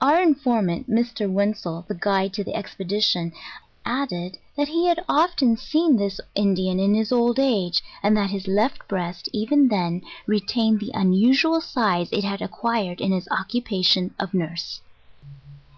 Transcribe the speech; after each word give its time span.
Our 0.00 0.22
informant 0.22 0.88
(Mr, 0.88 1.30
Wentzel, 1.30 1.84
the 1.86 1.94
guide 1.94 2.32
to 2.32 2.42
the 2.42 2.54
expedition) 2.54 3.34
added, 3.84 4.38
that 4.56 4.68
he 4.68 4.86
had 4.88 5.00
of 5.00 5.04
APPENDIX. 5.04 5.34
237 5.36 5.56
ten 5.56 5.56
seen 5.58 5.96
this 5.98 6.20
Indian 6.34 6.80
in 6.80 6.94
his 6.94 7.12
old 7.12 7.38
age, 7.38 7.82
and 8.02 8.16
that 8.16 8.30
his 8.30 8.46
Jeft 8.46 8.88
breast, 8.88 9.28
even 9.34 9.68
then, 9.68 10.00
retained 10.26 10.80
the 10.80 10.92
unusual 10.94 11.60
size 11.60 12.08
it 12.10 12.24
had 12.24 12.40
acquired 12.40 13.02
in 13.02 13.12
his 13.12 13.28
occupation 13.30 14.14
of 14.18 14.32
nurse." 14.32 14.80